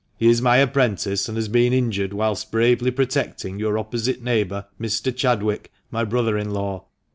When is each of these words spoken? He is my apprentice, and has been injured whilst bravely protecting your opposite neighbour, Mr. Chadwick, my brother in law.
He 0.17 0.29
is 0.29 0.41
my 0.41 0.57
apprentice, 0.57 1.29
and 1.29 1.37
has 1.37 1.47
been 1.47 1.73
injured 1.73 2.11
whilst 2.11 2.51
bravely 2.51 2.89
protecting 2.89 3.59
your 3.59 3.77
opposite 3.77 4.19
neighbour, 4.23 4.65
Mr. 4.81 5.15
Chadwick, 5.15 5.71
my 5.91 6.03
brother 6.03 6.39
in 6.39 6.49
law. 6.49 6.85